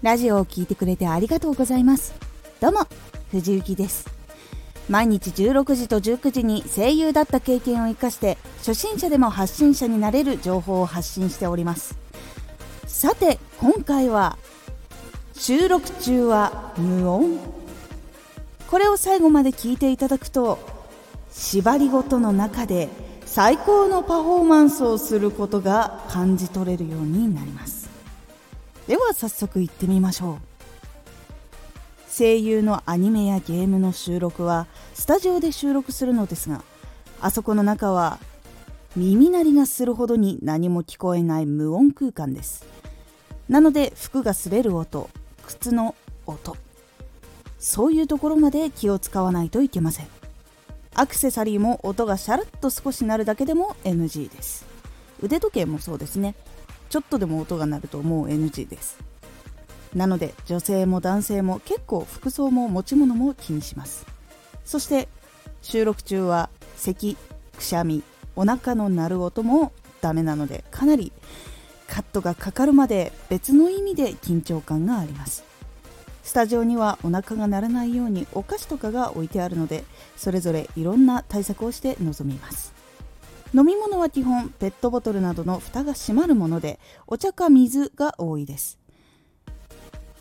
[0.00, 2.14] ラジオを聴いてくれてありがとうございます。
[2.60, 2.86] どうも
[3.32, 4.08] 藤幸です。
[4.88, 11.98] 毎日16時と19時に声優だった経験を生かして初心者でも発信者になれる情報を発信しております。
[12.86, 14.38] さて今回は
[15.34, 17.38] 収録中は無音。
[18.70, 20.58] これを最後まで聞いていただくと
[21.32, 22.88] 縛りごとの中で
[23.26, 27.77] 最高のパフォーマンスをすることが感じ取れるようになります。
[28.88, 32.10] では早速行ってみましょう。
[32.10, 36.64] 声優のアニメやゲームの収録はスタジオで収録するのですが
[37.20, 38.18] あそこの中は
[38.96, 42.64] 耳鳴りがするほどに何も聞こえない無音空間です。
[43.50, 45.10] なので服が擦れる音
[45.46, 45.94] 靴の
[46.24, 46.56] 音。
[47.58, 50.06] そういうところまで気を使わないといけません。
[50.94, 54.64] アクセサリーも音がシャラッと少し鳴るだけでも NG です。
[55.22, 56.34] 腕時計もそうですね。
[56.88, 58.98] ちょっとでも音が鳴るともう NG です。
[59.94, 64.06] なので女性も男性も結構服装も持ち物も気にします。
[64.64, 65.08] そして
[65.62, 67.16] 収録中は咳
[67.56, 68.02] くしゃみ
[68.36, 71.12] お腹の鳴る音もダメなのでかなり
[71.88, 75.44] カットがかかるまで別の意味で緊張感があります。
[76.22, 82.74] スタジオにはお腹が鳴らないようにお菓子とかが置いてあるのでそれぞれいろんな対策をして臨みます。
[83.54, 88.78] 飲み物は基本ペットボトルなどの蓋が閉まるものでお茶か水が多いです。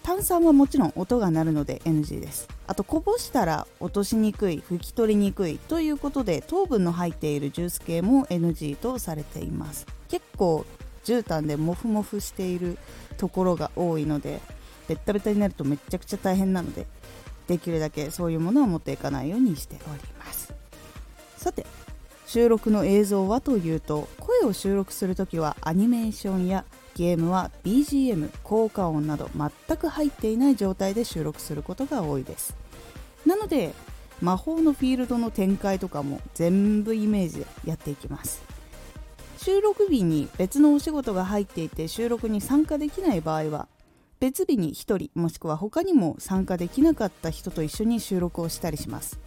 [0.02, 2.48] 炭酸はもちろん音が鳴るので NG です。
[2.66, 9.86] あとこぼしたら落としにくい拭き取りにくいということで糖分の入っているジュース系も NG とされています。
[10.08, 10.66] 結構
[11.04, 12.78] 絨毯でモフモフしている
[13.18, 14.40] ところが多いので
[14.88, 16.88] ベッタベタになるとめちゃくちゃ大変なので
[17.48, 20.54] できるだけそういうものは持っていかないようにしております。
[21.36, 21.66] さて
[22.28, 32.54] 収録の映像はというと声を収録するときはアニメーションやゲームは BGM 効果音など全く入っていない状態で収録することが多いです。
[33.26, 33.74] なので
[34.22, 38.44] 魔法のフィールドの展開とかも全部イメージでやっていきます。
[39.38, 43.70] 収録日に別のお仕事が入っていて収録に参加できない場合は
[44.20, 49.18] 別日に1人もしくは他にも参加できなかった人と一緒に収録をしたりします。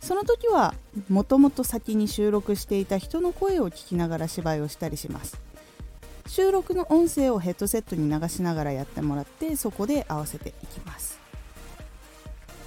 [0.00, 0.74] その時は
[1.08, 5.40] もともと先に収録していた人の声を聞きながら芝居をしたりします。
[6.26, 11.18] 収録の音声をヘッドセットに流しながらやってもらってそこで合わせていきます。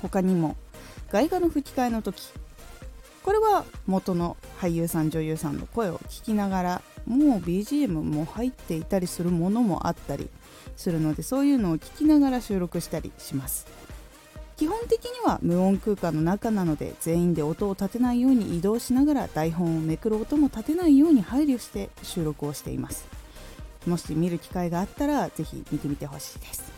[0.01, 0.55] 他にも
[1.11, 2.29] 外画の吹き替えの時。
[3.23, 10.27] これは元の俳優さん女優さんの声を聞きながらもう BGM も入っていたりするものもあったり
[10.75, 13.67] するのでそういうのを聞きながら収録したりします。
[14.61, 23.07] 基本的には無音空間の中なので全員で音を立てないように移動しながら台本をめくる音も立てないように配慮して収録をしています。
[23.87, 26.71] もし見る機会があったらぜひ見てみてほしいです。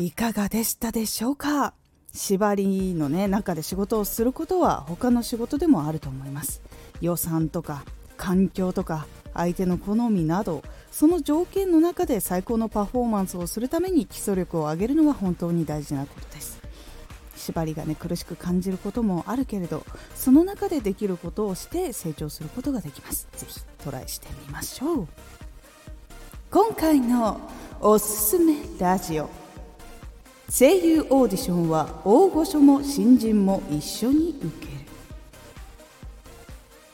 [0.00, 1.74] いかがでしたでしょうか？
[2.12, 6.60] 縛りのね中で仕事をすることは他の仕事でもあると思います。
[7.00, 7.84] 予算とか
[8.16, 16.60] 環境とか相手の好みなどその条件の中で最高のパフォーマンスをするために基礎力を上げるのは本当に大事なことです。
[17.34, 23.26] 縛りがね苦しく感じることもあるけれどその中でできることをして成長することができます。
[23.32, 25.08] 是非トライしてみましょう。
[26.50, 27.40] 今回の
[27.80, 29.30] おすすめラジオ。
[30.50, 34.71] 声優オーディションは大御所も新人も一緒に受け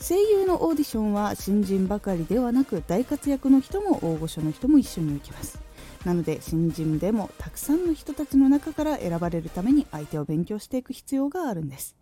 [0.08, 5.60] 声優のオーディションは新人ばかりではなく大活躍の人も大御所の人も一緒に受けます。
[6.06, 11.94] なので新人でもたくさんの人たちの中から選ばれるために相手を勉強していく必要があるんです。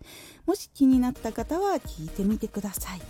[0.47, 3.00] もし気になった方は聞いてみてください。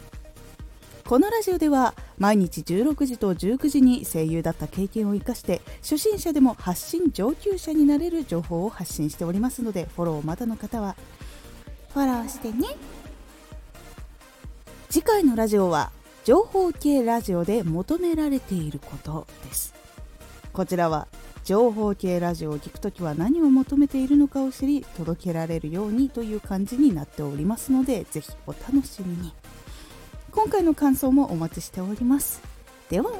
[1.04, 10.96] このラジオでは毎日16時と19時に声優だった経験を生かして初心者でも発信上級者になれる情報を発信しておりますのでフォローまだの方は。
[11.92, 12.68] フォローしてね。
[14.88, 15.90] 次回のラジオは
[16.24, 19.74] 情報系ラジオで求められていることです。
[20.52, 21.08] こちらは
[21.44, 29.32] 情報系ラジオを聞くときは何を求めているのかを知り届けられるようにという感じになっておりますのでぜひお楽しみに。
[30.32, 32.40] 今回の感想もお待ちしております。
[32.88, 33.10] では